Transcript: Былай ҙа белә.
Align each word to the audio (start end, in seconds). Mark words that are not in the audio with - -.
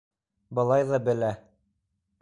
Былай 0.59 0.87
ҙа 0.93 1.01
белә. 1.11 1.31